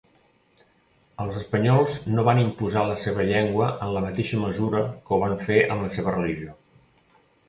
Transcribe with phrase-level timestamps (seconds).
[1.25, 5.37] Els espanyols no van imposar la seva llengua en la mateixa mesura que ho van
[5.51, 6.57] fer amb la seva religió.